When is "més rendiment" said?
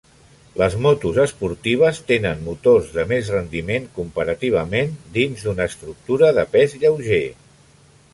3.11-3.85